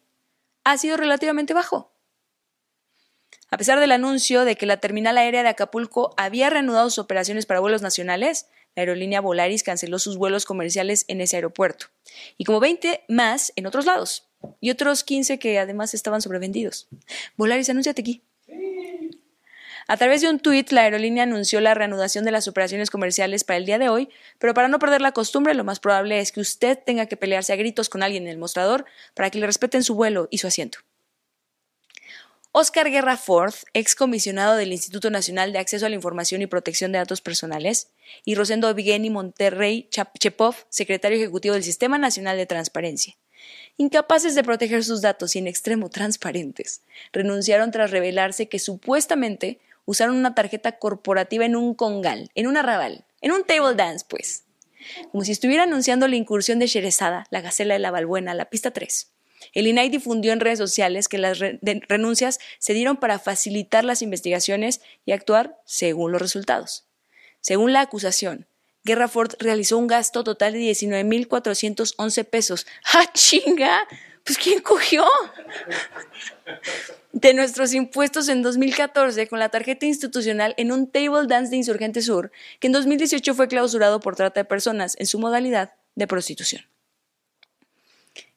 ha 0.63 0.77
sido 0.77 0.98
relativamente 0.98 1.53
bajo. 1.53 1.92
A 3.53 3.57
pesar 3.57 3.79
del 3.79 3.91
anuncio 3.91 4.45
de 4.45 4.55
que 4.55 4.65
la 4.65 4.77
terminal 4.77 5.15
aérea 5.15 5.43
de 5.43 5.50
Acapulco 5.50 6.15
había 6.17 6.50
reanudado 6.50 6.89
sus 6.89 6.98
operaciones 6.98 7.45
para 7.45 7.60
vuelos 7.60 7.83
nacionales, 7.83 8.48
la 8.75 8.81
aerolínea 8.81 9.22
Volaris 9.22 9.62
canceló 9.62 10.00
sus 10.00 10.17
vuelos 10.17 10.45
comerciales 10.45 11.05
en 11.07 11.22
ese 11.22 11.36
aeropuerto, 11.36 11.86
y 12.39 12.45
como 12.45 12.60
20 12.60 13.03
más 13.10 13.53
en 13.55 13.67
otros 13.67 13.86
lados. 13.86 14.27
y 14.60 14.72
otros 14.72 15.03
15 15.03 15.38
que 15.38 15.60
además 15.60 15.93
estaban 15.93 16.19
sobrevendidos. 16.24 16.88
Volaris, 17.38 17.69
anúnciate 17.69 18.01
aquí. 18.01 18.24
A 19.88 19.98
través 19.98 20.22
de 20.22 20.29
un 20.29 20.39
tuit, 20.39 20.72
la 20.72 20.81
aerolínea 20.81 21.22
anunció 21.22 21.62
la 21.62 21.75
reanudación 21.75 22.25
de 22.25 22.31
las 22.31 22.48
operaciones 22.48 22.89
comerciales 22.89 23.43
para 23.43 23.57
el 23.57 23.67
día 23.67 23.77
de 23.77 23.88
hoy, 23.88 24.10
pero 24.39 24.55
para 24.55 24.67
no 24.67 24.79
perder 24.79 25.01
la 25.01 25.12
costumbre, 25.12 25.53
lo 25.53 25.63
más 25.63 25.79
probable 25.79 26.19
es 26.19 26.31
que 26.31 26.39
usted 26.39 26.79
tenga 26.83 27.05
que 27.05 27.17
pelearse 27.17 27.53
a 27.53 27.55
gritos 27.55 27.88
con 27.88 28.01
alguien 28.01 28.24
en 28.24 28.29
el 28.29 28.39
mostrador 28.39 28.86
para 29.13 29.29
que 29.29 29.38
le 29.38 29.45
respeten 29.45 29.83
su 29.83 29.93
vuelo 29.93 30.27
y 30.31 30.39
su 30.39 30.48
asiento. 30.48 30.79
Oscar 32.55 32.91
Guerra 32.91 33.17
Ford, 33.17 33.55
ex 33.74 33.95
comisionado 33.95 34.55
del 34.55 34.74
Instituto 34.74 35.10
Nacional 35.10 35.51
de 35.51 35.57
Acceso 35.57 35.88
a 35.88 35.89
la 35.89 35.95
Información 35.95 36.43
y 36.43 36.45
Protección 36.45 36.91
de 36.91 37.00
Datos 37.00 37.19
Personales, 37.19 37.89
y 38.25 38.36
Rosendo 38.36 38.72
Vigeni 38.75 39.10
Monterrey 39.10 39.89
Chepov, 39.89 40.55
secretario 40.69 41.17
ejecutivo 41.17 41.55
del 41.55 41.63
Sistema 41.63 41.98
Nacional 41.98 42.38
de 42.38 42.45
Transparencia. 42.45 43.15
Incapaces 43.77 44.36
de 44.36 44.43
proteger 44.43 44.83
sus 44.83 45.01
datos 45.01 45.36
y 45.36 45.39
en 45.39 45.48
extremo 45.48 45.89
transparentes, 45.89 46.83
renunciaron 47.12 47.72
tras 47.72 47.89
revelarse 47.89 48.48
que 48.48 48.60
supuestamente 48.60 49.60
usaron 49.86 50.15
una 50.15 50.36
tarjeta 50.36 50.74
corporativa 50.77 51.45
en 51.45 51.55
un 51.55 51.74
congal, 51.74 52.29
en 52.36 52.45
un 52.45 52.55
arrabal, 52.55 53.03
en 53.22 53.31
un 53.31 53.45
table 53.45 53.74
dance, 53.74 54.05
pues. 54.07 54.43
Como 55.12 55.24
si 55.24 55.31
estuviera 55.31 55.63
anunciando 55.63 56.07
la 56.07 56.17
incursión 56.17 56.60
de 56.60 56.67
Sherezada, 56.67 57.25
la 57.31 57.41
Gacela 57.41 57.74
de 57.74 57.79
la 57.79 57.89
Balbuena, 57.89 58.36
la 58.36 58.51
pista 58.51 58.69
3. 58.69 59.12
El 59.53 59.67
INAI 59.67 59.89
difundió 59.89 60.33
en 60.33 60.39
redes 60.39 60.60
sociales 60.60 61.07
que 61.07 61.17
las 61.17 61.39
renuncias 61.39 62.39
se 62.60 62.74
dieron 62.74 62.98
para 62.98 63.19
facilitar 63.19 63.86
las 63.86 64.01
investigaciones 64.01 64.81
y 65.05 65.12
actuar 65.12 65.57
según 65.65 66.12
los 66.12 66.22
resultados. 66.22 66.86
Según 67.39 67.72
la 67.72 67.81
acusación, 67.81 68.48
Guerra 68.83 69.07
Ford 69.07 69.33
realizó 69.39 69.77
un 69.77 69.88
gasto 69.88 70.24
total 70.24 70.53
de 70.53 70.60
19.411 70.60 72.25
pesos. 72.25 72.67
¡Ah, 72.93 73.05
chinga! 73.13 73.88
Pues 74.25 74.38
¿quién 74.38 74.62
cogió? 74.62 75.05
De 77.12 77.33
nuestros 77.33 77.74
impuestos 77.74 78.29
en 78.29 78.41
2014 78.41 79.27
con 79.27 79.39
la 79.39 79.50
tarjeta 79.50 79.86
institucional 79.86 80.53
en 80.57 80.72
un 80.72 80.89
table 80.89 81.27
dance 81.27 81.51
de 81.51 81.57
Insurgente 81.57 82.01
Sur, 82.01 82.31
que 82.60 82.67
en 82.67 82.74
2018 82.74 83.33
fue 83.33 83.48
clausurado 83.48 84.00
por 84.00 84.15
trata 84.15 84.41
de 84.41 84.45
personas 84.45 84.95
en 84.98 85.05
su 85.05 85.19
modalidad 85.19 85.74
de 85.95 86.07
prostitución. 86.07 86.63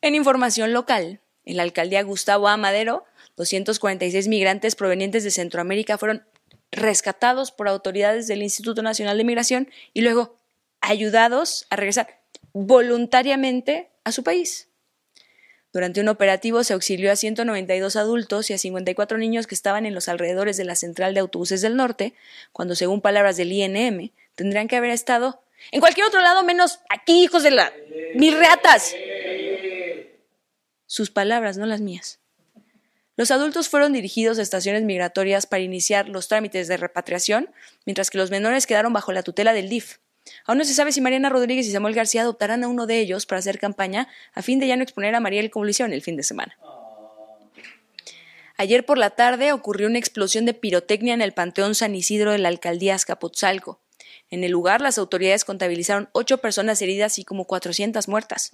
En 0.00 0.14
información 0.14 0.72
local, 0.72 1.20
en 1.44 1.56
la 1.56 1.62
alcaldía 1.62 2.02
Gustavo 2.02 2.48
A. 2.48 2.56
Madero, 2.56 3.04
246 3.36 4.28
migrantes 4.28 4.74
provenientes 4.74 5.24
de 5.24 5.30
Centroamérica 5.30 5.98
fueron 5.98 6.24
rescatados 6.72 7.52
por 7.52 7.68
autoridades 7.68 8.26
del 8.26 8.42
Instituto 8.42 8.82
Nacional 8.82 9.18
de 9.18 9.24
Migración 9.24 9.70
y 9.92 10.02
luego 10.02 10.38
ayudados 10.80 11.66
a 11.70 11.76
regresar 11.76 12.20
voluntariamente 12.52 13.90
a 14.04 14.12
su 14.12 14.22
país. 14.22 14.68
Durante 15.72 16.00
un 16.00 16.08
operativo 16.08 16.64
se 16.64 16.72
auxilió 16.72 17.12
a 17.12 17.16
192 17.16 17.96
adultos 17.96 18.48
y 18.48 18.54
a 18.54 18.58
54 18.58 19.18
niños 19.18 19.46
que 19.46 19.54
estaban 19.54 19.84
en 19.84 19.94
los 19.94 20.08
alrededores 20.08 20.56
de 20.56 20.64
la 20.64 20.74
central 20.74 21.12
de 21.12 21.20
autobuses 21.20 21.60
del 21.60 21.76
norte, 21.76 22.14
cuando 22.52 22.74
según 22.74 23.02
palabras 23.02 23.36
del 23.36 23.52
INM 23.52 24.10
tendrían 24.34 24.68
que 24.68 24.76
haber 24.76 24.90
estado 24.90 25.42
en 25.72 25.80
cualquier 25.80 26.06
otro 26.06 26.20
lado 26.20 26.42
menos 26.44 26.80
aquí, 26.88 27.24
hijos 27.24 27.42
de 27.42 27.50
la... 27.50 27.72
mis 28.14 28.34
reatas. 28.34 28.94
Sus 30.86 31.10
palabras, 31.10 31.58
no 31.58 31.66
las 31.66 31.80
mías. 31.80 32.20
Los 33.16 33.30
adultos 33.30 33.68
fueron 33.68 33.92
dirigidos 33.92 34.38
a 34.38 34.42
estaciones 34.42 34.82
migratorias 34.82 35.46
para 35.46 35.62
iniciar 35.62 36.08
los 36.08 36.28
trámites 36.28 36.68
de 36.68 36.76
repatriación, 36.76 37.50
mientras 37.86 38.10
que 38.10 38.18
los 38.18 38.30
menores 38.30 38.66
quedaron 38.66 38.92
bajo 38.92 39.12
la 39.12 39.22
tutela 39.22 39.54
del 39.54 39.68
DIF. 39.68 39.98
Aún 40.44 40.58
no 40.58 40.64
se 40.64 40.74
sabe 40.74 40.92
si 40.92 41.00
Mariana 41.00 41.30
Rodríguez 41.30 41.66
y 41.66 41.72
Samuel 41.72 41.94
García 41.94 42.22
adoptarán 42.22 42.62
a 42.64 42.68
uno 42.68 42.86
de 42.86 42.98
ellos 42.98 43.26
para 43.26 43.38
hacer 43.38 43.58
campaña 43.58 44.08
a 44.34 44.42
fin 44.42 44.58
de 44.58 44.66
ya 44.66 44.76
no 44.76 44.82
exponer 44.82 45.14
a 45.14 45.20
Mariel 45.20 45.50
como 45.50 45.64
lo 45.64 45.70
el 45.70 46.02
fin 46.02 46.16
de 46.16 46.22
semana. 46.22 46.56
Ayer 48.58 48.84
por 48.84 48.98
la 48.98 49.10
tarde 49.10 49.52
ocurrió 49.52 49.86
una 49.86 49.98
explosión 49.98 50.46
de 50.46 50.54
pirotecnia 50.54 51.14
en 51.14 51.20
el 51.20 51.32
Panteón 51.32 51.74
San 51.74 51.94
Isidro 51.94 52.32
de 52.32 52.38
la 52.38 52.48
alcaldía 52.48 52.94
Azcapotzalco. 52.94 53.80
En 54.30 54.44
el 54.44 54.50
lugar, 54.50 54.80
las 54.80 54.98
autoridades 54.98 55.44
contabilizaron 55.44 56.08
ocho 56.12 56.38
personas 56.38 56.80
heridas 56.82 57.18
y 57.18 57.24
como 57.24 57.46
400 57.46 58.08
muertas. 58.08 58.50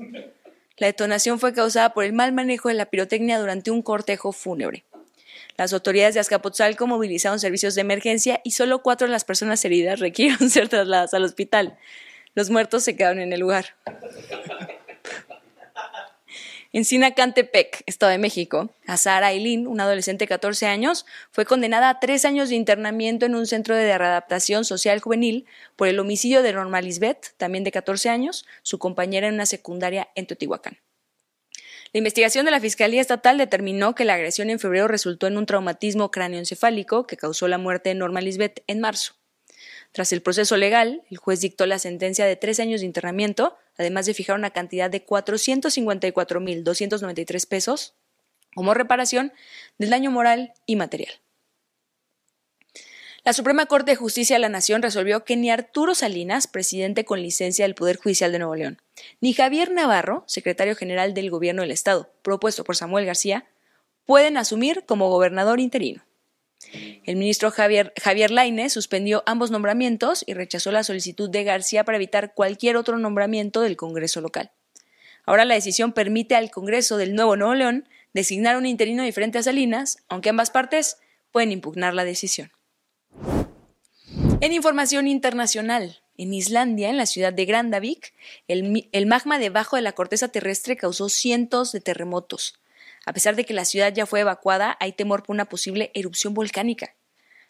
La 0.78 0.86
detonación 0.86 1.38
fue 1.38 1.52
causada 1.52 1.92
por 1.92 2.04
el 2.04 2.12
mal 2.12 2.32
manejo 2.32 2.68
de 2.68 2.74
la 2.74 2.86
pirotecnia 2.86 3.38
durante 3.38 3.70
un 3.70 3.82
cortejo 3.82 4.32
fúnebre. 4.32 4.84
Las 5.56 5.72
autoridades 5.72 6.14
de 6.14 6.20
Azcapotzalco 6.20 6.86
movilizaron 6.86 7.38
servicios 7.38 7.74
de 7.74 7.82
emergencia 7.82 8.40
y 8.42 8.52
solo 8.52 8.82
cuatro 8.82 9.06
de 9.06 9.12
las 9.12 9.24
personas 9.24 9.64
heridas 9.64 10.00
requirieron 10.00 10.50
ser 10.50 10.68
trasladadas 10.68 11.14
al 11.14 11.24
hospital. 11.24 11.76
Los 12.34 12.50
muertos 12.50 12.82
se 12.84 12.96
quedaron 12.96 13.20
en 13.20 13.32
el 13.32 13.40
lugar. 13.40 13.74
En 16.74 16.86
Sinacantepec, 16.86 17.82
Estado 17.84 18.12
de 18.12 18.18
México, 18.18 18.70
Azara 18.86 19.26
Ailín, 19.26 19.66
una 19.66 19.84
adolescente 19.84 20.24
de 20.24 20.28
14 20.28 20.64
años, 20.64 21.04
fue 21.30 21.44
condenada 21.44 21.90
a 21.90 22.00
tres 22.00 22.24
años 22.24 22.48
de 22.48 22.54
internamiento 22.54 23.26
en 23.26 23.34
un 23.34 23.46
centro 23.46 23.76
de 23.76 23.98
readaptación 23.98 24.64
social 24.64 24.98
juvenil 24.98 25.44
por 25.76 25.88
el 25.88 25.98
homicidio 25.98 26.42
de 26.42 26.54
Norma 26.54 26.80
Lisbeth, 26.80 27.34
también 27.36 27.62
de 27.62 27.72
14 27.72 28.08
años, 28.08 28.46
su 28.62 28.78
compañera 28.78 29.28
en 29.28 29.34
una 29.34 29.44
secundaria 29.44 30.08
en 30.14 30.26
Teotihuacán. 30.26 30.78
La 31.92 31.98
investigación 31.98 32.46
de 32.46 32.52
la 32.52 32.60
Fiscalía 32.60 33.02
Estatal 33.02 33.36
determinó 33.36 33.94
que 33.94 34.06
la 34.06 34.14
agresión 34.14 34.48
en 34.48 34.58
febrero 34.58 34.88
resultó 34.88 35.26
en 35.26 35.36
un 35.36 35.44
traumatismo 35.44 36.10
cráneoencefálico 36.10 37.06
que 37.06 37.18
causó 37.18 37.48
la 37.48 37.58
muerte 37.58 37.90
de 37.90 37.96
Norma 37.96 38.22
Lisbeth 38.22 38.64
en 38.66 38.80
marzo. 38.80 39.12
Tras 39.92 40.10
el 40.14 40.22
proceso 40.22 40.56
legal, 40.56 41.02
el 41.10 41.18
juez 41.18 41.42
dictó 41.42 41.66
la 41.66 41.78
sentencia 41.78 42.24
de 42.24 42.36
tres 42.36 42.60
años 42.60 42.80
de 42.80 42.86
internamiento, 42.86 43.58
además 43.78 44.06
de 44.06 44.14
fijar 44.14 44.36
una 44.36 44.50
cantidad 44.50 44.90
de 44.90 45.04
454.293 45.04 47.48
pesos 47.48 47.94
como 48.54 48.74
reparación 48.74 49.32
del 49.78 49.90
daño 49.90 50.10
moral 50.10 50.52
y 50.66 50.76
material. 50.76 51.14
La 53.24 53.32
Suprema 53.32 53.66
Corte 53.66 53.92
de 53.92 53.96
Justicia 53.96 54.34
de 54.34 54.40
la 54.40 54.48
Nación 54.48 54.82
resolvió 54.82 55.24
que 55.24 55.36
ni 55.36 55.48
Arturo 55.48 55.94
Salinas, 55.94 56.48
presidente 56.48 57.04
con 57.04 57.22
licencia 57.22 57.64
del 57.64 57.76
Poder 57.76 57.96
Judicial 57.96 58.32
de 58.32 58.40
Nuevo 58.40 58.56
León, 58.56 58.82
ni 59.20 59.32
Javier 59.32 59.70
Navarro, 59.70 60.24
secretario 60.26 60.74
general 60.74 61.14
del 61.14 61.30
Gobierno 61.30 61.62
del 61.62 61.70
Estado, 61.70 62.10
propuesto 62.22 62.64
por 62.64 62.74
Samuel 62.74 63.06
García, 63.06 63.46
pueden 64.06 64.36
asumir 64.36 64.84
como 64.86 65.08
gobernador 65.08 65.60
interino. 65.60 66.02
El 67.04 67.16
ministro 67.16 67.50
Javier, 67.50 67.92
Javier 68.00 68.30
Laine 68.30 68.70
suspendió 68.70 69.22
ambos 69.26 69.50
nombramientos 69.50 70.24
y 70.26 70.34
rechazó 70.34 70.70
la 70.72 70.84
solicitud 70.84 71.28
de 71.28 71.44
García 71.44 71.84
para 71.84 71.96
evitar 71.96 72.34
cualquier 72.34 72.76
otro 72.76 72.98
nombramiento 72.98 73.60
del 73.60 73.76
Congreso 73.76 74.20
local. 74.20 74.52
Ahora 75.24 75.44
la 75.44 75.54
decisión 75.54 75.92
permite 75.92 76.34
al 76.34 76.50
Congreso 76.50 76.96
del 76.96 77.14
Nuevo 77.14 77.36
Nuevo 77.36 77.54
León 77.54 77.88
designar 78.12 78.56
un 78.56 78.66
interino 78.66 79.02
diferente 79.02 79.38
a 79.38 79.42
Salinas, 79.42 79.98
aunque 80.08 80.30
ambas 80.30 80.50
partes 80.50 80.98
pueden 81.30 81.52
impugnar 81.52 81.94
la 81.94 82.04
decisión. 82.04 82.52
En 84.40 84.52
información 84.52 85.06
internacional, 85.06 86.02
en 86.16 86.34
Islandia, 86.34 86.90
en 86.90 86.96
la 86.96 87.06
ciudad 87.06 87.32
de 87.32 87.44
Grandavik, 87.44 88.12
el, 88.48 88.88
el 88.90 89.06
magma 89.06 89.38
debajo 89.38 89.76
de 89.76 89.82
la 89.82 89.92
corteza 89.92 90.28
terrestre 90.28 90.76
causó 90.76 91.08
cientos 91.08 91.72
de 91.72 91.80
terremotos. 91.80 92.61
A 93.04 93.12
pesar 93.12 93.36
de 93.36 93.44
que 93.44 93.54
la 93.54 93.64
ciudad 93.64 93.92
ya 93.92 94.06
fue 94.06 94.20
evacuada, 94.20 94.76
hay 94.80 94.92
temor 94.92 95.22
por 95.22 95.34
una 95.34 95.46
posible 95.46 95.90
erupción 95.94 96.34
volcánica. 96.34 96.94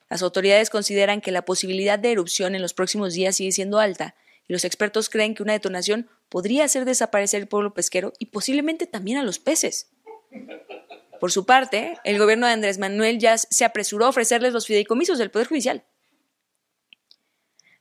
Las 0.09 0.23
autoridades 0.23 0.71
consideran 0.71 1.21
que 1.21 1.30
la 1.30 1.44
posibilidad 1.44 1.99
de 1.99 2.12
erupción 2.12 2.54
en 2.54 2.62
los 2.62 2.75
próximos 2.75 3.14
días 3.14 3.37
sigue 3.37 3.52
siendo 3.52 3.78
alta, 3.78 4.14
y 4.49 4.52
los 4.52 4.64
expertos 4.64 5.09
creen 5.09 5.35
que 5.35 5.42
una 5.42 5.52
detonación 5.52 6.09
podría 6.28 6.64
hacer 6.64 6.85
desaparecer 6.85 7.42
el 7.42 7.49
pueblo 7.49 7.75
pesquero 7.75 8.12
y 8.18 8.26
posiblemente 8.26 8.87
también 8.87 9.18
a 9.18 9.23
los 9.23 9.38
peces. 9.38 9.90
Por 11.21 11.30
su 11.30 11.47
parte, 11.47 11.99
el 12.04 12.18
gobierno 12.18 12.47
de 12.47 12.54
Andrés 12.54 12.78
Manuel 12.78 13.18
ya 13.18 13.38
se 13.38 13.64
apresuró 13.64 14.06
a 14.06 14.09
ofrecerles 14.09 14.52
los 14.52 14.66
fideicomisos 14.66 15.18
del 15.18 15.30
Poder 15.30 15.47
Judicial. 15.47 15.85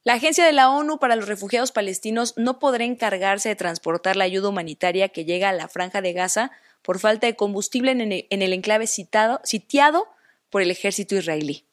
La 0.03 0.13
Agencia 0.13 0.45
de 0.45 0.51
la 0.51 0.69
ONU 0.69 0.99
para 0.99 1.15
los 1.15 1.27
Refugiados 1.27 1.71
Palestinos 1.71 2.33
no 2.37 2.59
podrá 2.59 2.83
encargarse 2.83 3.49
de 3.49 3.55
transportar 3.55 4.15
la 4.15 4.23
ayuda 4.23 4.49
humanitaria 4.49 5.09
que 5.09 5.25
llega 5.25 5.49
a 5.49 5.53
la 5.53 5.67
franja 5.67 6.01
de 6.01 6.13
Gaza 6.13 6.51
por 6.81 6.99
falta 6.99 7.27
de 7.27 7.35
combustible 7.35 7.91
en 7.91 8.01
el, 8.41 8.53
enclave 8.53 8.87
sitiado 8.87 10.07
por 10.49 10.61
el 10.61 10.71
ejército 10.71 11.15
israelí. 11.15 11.65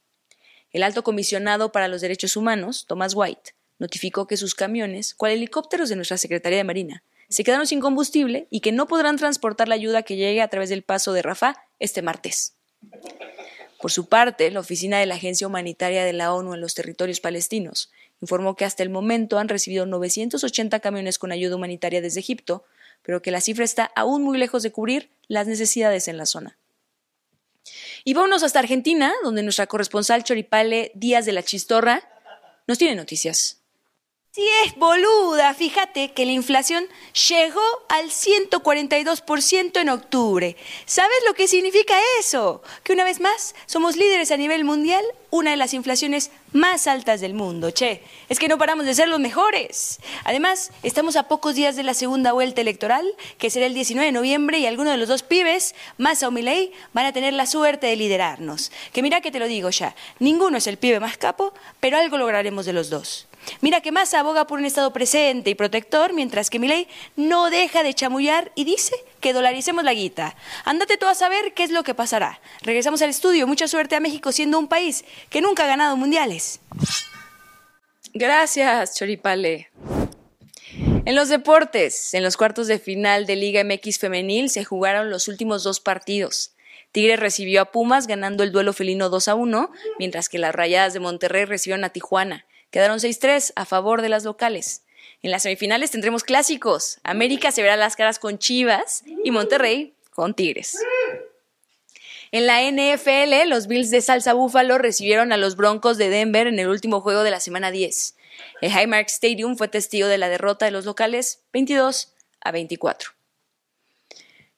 El 0.73 0.83
alto 0.83 1.03
comisionado 1.03 1.73
para 1.73 1.89
los 1.89 2.01
derechos 2.01 2.37
humanos, 2.37 2.85
Thomas 2.87 3.15
White, 3.15 3.55
notificó 3.79 4.27
que 4.27 4.37
sus 4.37 4.55
camiones, 4.55 5.15
cual 5.15 5.33
helicópteros 5.33 5.89
de 5.89 5.97
nuestra 5.97 6.19
Secretaría 6.19 6.59
de 6.59 6.65
Marina, 6.65 7.03
se 7.29 7.45
quedaron 7.45 7.67
sin 7.67 7.81
combustible 7.81 8.47
y 8.51 8.61
que 8.61 8.73
no 8.73 8.87
podrán 8.87 9.17
transportar 9.17 9.69
la 9.69 9.75
ayuda 9.75 10.03
que 10.03 10.17
llegue 10.17 10.41
a 10.43 10.49
través 10.49 10.69
del 10.69 10.83
paso 10.83 11.13
de 11.13 11.23
Rafah 11.23 11.55
este 11.79 12.03
martes. 12.03 12.55
Por 13.81 13.93
su 13.93 14.09
parte, 14.09 14.51
la 14.51 14.61
oficina 14.61 14.99
de 14.99 15.07
la 15.07 15.15
Agencia 15.15 15.47
Humanitaria 15.47 16.05
de 16.05 16.13
la 16.13 16.33
ONU 16.35 16.55
en 16.55 16.61
los 16.61 16.75
territorios 16.75 17.21
palestinos 17.21 17.91
informó 18.21 18.57
que 18.57 18.65
hasta 18.65 18.83
el 18.83 18.91
momento 18.91 19.39
han 19.39 19.49
recibido 19.49 19.87
980 19.87 20.81
camiones 20.81 21.19
con 21.19 21.31
ayuda 21.31 21.55
humanitaria 21.55 22.01
desde 22.01 22.21
Egipto, 22.21 22.65
pero 23.09 23.23
que 23.23 23.31
la 23.31 23.41
cifra 23.41 23.65
está 23.65 23.91
aún 23.97 24.23
muy 24.23 24.37
lejos 24.37 24.63
de 24.63 24.71
cubrir 24.71 25.09
las 25.29 25.47
necesidades 25.47 26.09
en 26.09 26.19
la 26.19 26.27
zona. 26.27 26.59
Y 28.05 28.13
vámonos 28.13 28.43
hasta 28.43 28.59
Argentina, 28.59 29.15
donde 29.25 29.43
nuestra 29.43 29.67
corresponsal 29.67 30.25
Choripale 30.25 30.93
Díaz 30.95 31.25
de 31.25 31.33
la 31.33 31.43
Chistorra 31.43 32.07
nos 32.67 32.77
tiene 32.77 32.95
noticias. 32.95 33.58
Si 34.39 34.47
es 34.65 34.77
boluda, 34.77 35.53
fíjate 35.53 36.13
que 36.13 36.25
la 36.25 36.31
inflación 36.31 36.87
llegó 37.29 37.61
al 37.89 38.11
142% 38.11 39.81
en 39.81 39.89
octubre. 39.89 40.57
¿Sabes 40.85 41.17
lo 41.27 41.35
que 41.35 41.49
significa 41.49 41.97
eso? 42.21 42.63
Que 42.85 42.93
una 42.93 43.03
vez 43.03 43.21
más 43.21 43.57
somos 43.67 43.97
líderes 43.97 44.31
a 44.31 44.37
nivel 44.37 44.65
mundial, 44.65 45.05
una 45.31 45.51
de 45.51 45.57
las 45.57 45.75
inflaciones 45.75 46.31
más 46.53 46.87
altas 46.87 47.21
del 47.21 47.35
mundo. 47.35 47.71
Che, 47.71 48.03
es 48.29 48.39
que 48.39 48.49
no 48.49 48.59
paramos 48.59 48.87
de 48.87 48.95
ser 48.95 49.09
los 49.09 49.19
mejores. 49.19 49.99
Además, 50.25 50.73
estamos 50.83 51.17
a 51.17 51.27
pocos 51.27 51.55
días 51.55 51.75
de 51.75 51.83
la 51.83 51.95
segunda 51.95 52.33
vuelta 52.33 52.61
electoral, 52.61 53.07
que 53.39 53.51
será 53.51 53.65
el 53.65 53.75
19 53.75 54.07
de 54.07 54.13
noviembre, 54.13 54.59
y 54.59 54.67
algunos 54.67 54.93
de 54.93 54.99
los 54.99 55.09
dos 55.09 55.23
pibes, 55.23 55.75
Massa 55.97 56.29
o 56.29 56.31
Milei, 56.31 56.71
van 56.93 57.07
a 57.07 57.13
tener 57.13 57.33
la 57.33 57.47
suerte 57.47 57.87
de 57.87 57.97
liderarnos. 57.97 58.73
Que 58.93 59.03
mira 59.03 59.21
que 59.21 59.31
te 59.31 59.39
lo 59.39 59.49
digo 59.49 59.71
ya, 59.71 59.97
ninguno 60.19 60.59
es 60.59 60.67
el 60.67 60.77
pibe 60.77 61.01
más 61.01 61.17
capo, 61.17 61.55
pero 61.81 61.97
algo 61.97 62.19
lograremos 62.19 62.67
de 62.67 62.75
los 62.75 62.91
dos. 62.91 63.28
Mira 63.61 63.81
que 63.81 63.93
Massa 63.93 64.21
aboga 64.21 64.47
por 64.47 64.59
un 64.59 64.65
Estado 64.65 64.93
presente 64.93 65.51
y 65.51 65.55
protector, 65.55 66.13
mientras 66.13 66.51
que 66.51 66.59
Milei 66.59 66.89
no 67.17 67.51
deja 67.51 67.83
de 67.83 67.95
chamullar 67.95 68.53
y 68.55 68.65
dice 68.65 68.95
que 69.21 69.33
dolaricemos 69.33 69.85
la 69.85 69.95
guita. 69.95 70.37
Ándate 70.65 70.97
tú 70.97 71.07
a 71.07 71.15
saber 71.15 71.55
qué 71.55 71.65
es 71.65 71.71
lo 71.71 71.83
que 71.83 71.95
pasará. 71.95 72.41
Regresamos 72.63 73.03
al 73.03 73.11
estudio. 73.11 73.47
Mucha 73.47 73.69
suerte 73.69 73.97
a 73.97 74.01
México 74.01 74.33
siendo 74.33 74.59
un 74.59 74.69
país 74.69 75.05
que 75.31 75.41
nunca 75.41 75.65
ha 75.65 75.69
ganado 75.69 75.97
mundiales. 75.97 76.61
Gracias, 78.15 78.97
Choripale. 78.97 79.71
En 81.05 81.15
los 81.15 81.29
deportes, 81.29 82.13
en 82.15 82.23
los 82.23 82.37
cuartos 82.37 82.67
de 82.67 82.79
final 82.79 83.27
de 83.27 83.37
Liga 83.37 83.65
MX 83.65 83.99
femenil 83.99 84.51
se 84.51 84.65
jugaron 84.65 85.11
los 85.11 85.29
últimos 85.29 85.63
dos 85.63 85.81
partidos. 85.81 86.53
Tigre 86.93 87.17
recibió 87.17 87.63
a 87.63 87.73
Pumas 87.73 88.07
ganando 88.07 88.43
el 88.43 88.53
duelo 88.53 88.73
felino 88.73 89.09
2 89.09 89.29
a 89.29 89.35
1, 89.35 89.71
mientras 89.99 90.29
que 90.29 90.39
las 90.39 90.55
Rayadas 90.55 90.95
de 90.95 91.01
Monterrey 91.01 91.45
recibieron 91.45 91.85
a 91.85 91.91
Tijuana. 91.91 92.47
Quedaron 92.71 92.99
6-3 92.99 93.53
a 93.57 93.65
favor 93.65 94.03
de 94.03 94.09
las 94.09 94.25
locales. 94.25 94.83
En 95.23 95.31
las 95.31 95.43
semifinales 95.43 95.91
tendremos 95.91 96.23
clásicos. 96.23 96.99
América 97.03 97.51
se 97.51 97.63
verá 97.63 97.77
las 97.77 97.97
caras 97.97 98.19
con 98.19 98.39
Chivas 98.39 99.03
y 99.25 99.31
Monterrey 99.31 99.95
con 100.11 100.35
Tigres. 100.35 100.79
En 102.31 102.47
la 102.47 102.61
NFL, 102.63 103.49
los 103.49 103.69
Bills 103.69 103.91
de 103.91 104.03
Salsa 104.03 104.35
Búfalo 104.35 104.77
recibieron 104.77 105.33
a 105.33 105.39
los 105.39 105.57
Broncos 105.57 105.97
de 105.97 106.11
Denver 106.11 106.47
en 106.47 106.59
el 106.59 106.69
último 106.69 107.01
juego 107.01 107.23
de 107.23 107.31
la 107.31 107.41
semana 107.41 107.71
10. 107.71 108.17
El 108.61 108.71
Highmark 108.71 109.09
Stadium 109.09 109.57
fue 109.57 109.69
testigo 109.69 110.09
de 110.09 110.19
la 110.19 110.29
derrota 110.29 110.67
de 110.67 110.71
los 110.71 110.85
locales 110.85 111.41
22 111.53 112.13
a 112.41 112.53
24. 112.53 113.13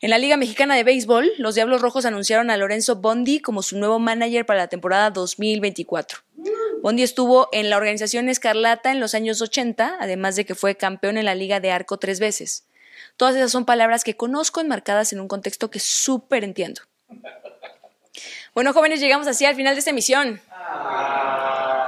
En 0.01 0.11
la 0.11 0.19
Liga 0.19 0.37
Mexicana 0.37 0.75
de 0.75 0.83
Béisbol, 0.83 1.31
los 1.39 1.55
Diablos 1.55 1.81
Rojos 1.81 2.07
anunciaron 2.07 2.51
a 2.51 2.57
Lorenzo 2.57 2.97
Bondi 2.97 3.41
como 3.41 3.63
su 3.63 3.79
nuevo 3.79 3.99
manager 3.99 4.47
para 4.47 4.61
la 4.61 4.69
temporada 4.69 5.11
2024. 5.11 6.21
Bondi 6.83 7.03
estuvo 7.03 7.49
en 7.53 7.71
la 7.71 7.77
organización 7.77 8.29
Escarlata 8.29 8.91
en 8.91 9.01
los 9.01 9.15
años 9.15 9.41
80, 9.43 9.97
además 10.01 10.37
de 10.37 10.45
que 10.45 10.55
fue 10.55 10.77
campeón 10.77 11.19
en 11.19 11.25
la 11.25 11.35
Liga 11.35 11.61
de 11.61 11.71
Arco 11.71 11.99
tres 11.99 12.21
veces. 12.21 12.67
Todas 13.17 13.37
esas 13.37 13.51
son 13.51 13.65
palabras 13.65 14.05
que 14.05 14.17
conozco 14.17 14.61
enmarcadas 14.61 15.13
en 15.13 15.21
un 15.21 15.29
contexto 15.29 15.71
que 15.71 15.79
súper 15.79 16.45
entiendo. 16.45 16.83
Bueno, 18.55 18.73
jóvenes, 18.73 19.01
llegamos 19.01 19.27
así 19.27 19.45
al 19.45 19.57
final 19.57 19.75
de 19.75 19.81
esta 19.81 19.91
emisión. 19.91 20.41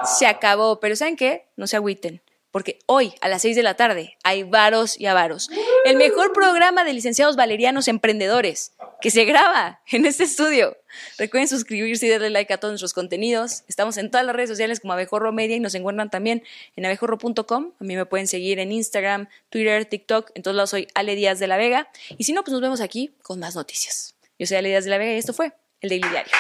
Se 0.05 0.27
acabó, 0.27 0.81
pero 0.81 0.97
¿saben 0.97 1.17
qué? 1.17 1.47
No 1.57 1.67
se 1.67 1.77
agüiten 1.77 2.21
porque 2.53 2.79
hoy 2.87 3.15
a 3.21 3.29
las 3.29 3.43
6 3.43 3.57
de 3.57 3.63
la 3.65 3.75
tarde 3.75 4.17
hay 4.23 4.45
varos 4.45 5.01
y 5.01 5.07
avaros. 5.07 5.51
El 5.85 5.97
mejor 5.97 6.33
programa 6.33 6.85
de 6.85 6.93
licenciados 6.93 7.35
valerianos 7.35 7.89
emprendedores 7.89 8.75
que 9.01 9.11
se 9.11 9.25
graba 9.25 9.81
en 9.91 10.07
este 10.07 10.25
estudio. 10.25 10.77
Recuerden 11.19 11.49
suscribirse 11.49 12.07
y 12.07 12.11
darle 12.11 12.31
like 12.31 12.53
a 12.53 12.59
todos 12.59 12.73
nuestros 12.73 12.93
contenidos. 12.93 13.65
Estamos 13.69 13.97
en 13.97 14.11
todas 14.11 14.25
las 14.25 14.37
redes 14.37 14.51
sociales 14.51 14.81
como 14.81 14.93
Abejorro 14.93 15.33
Media 15.33 15.57
y 15.57 15.61
nos 15.61 15.75
encuentran 15.75 16.11
también 16.11 16.45
en 16.77 16.87
abejorro.com. 16.87 17.73
A 17.81 17.85
mí 17.85 17.97
me 17.97 18.07
pueden 18.07 18.29
seguir 18.29 18.59
en 18.59 18.71
Instagram, 18.71 19.29
Twitter, 19.49 19.87
TikTok. 19.87 20.31
En 20.35 20.43
todos 20.43 20.55
lados 20.55 20.71
soy 20.71 20.87
Ale 20.95 21.17
Díaz 21.17 21.39
de 21.39 21.49
la 21.49 21.57
Vega. 21.57 21.89
Y 22.19 22.25
si 22.25 22.33
no, 22.33 22.45
pues 22.45 22.53
nos 22.53 22.61
vemos 22.61 22.81
aquí 22.81 23.15
con 23.23 23.41
más 23.41 23.57
noticias. 23.57 24.15
Yo 24.39 24.47
soy 24.47 24.59
Ale 24.59 24.69
Díaz 24.69 24.85
de 24.85 24.91
la 24.91 24.99
Vega 24.99 25.15
y 25.15 25.19
esto 25.19 25.33
fue 25.33 25.53
el 25.81 25.89
Daily 25.89 26.09
Diario. 26.09 26.33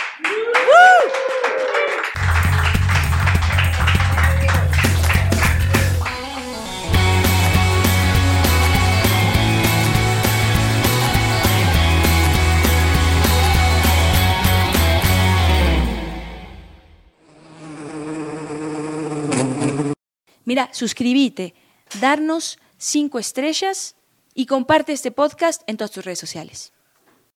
Mira, 20.44 20.70
suscríbete, 20.72 21.54
darnos 22.00 22.58
cinco 22.78 23.18
estrellas 23.18 23.96
y 24.34 24.46
comparte 24.46 24.92
este 24.92 25.10
podcast 25.10 25.62
en 25.66 25.76
todas 25.76 25.92
tus 25.92 26.04
redes 26.04 26.18
sociales. 26.18 26.72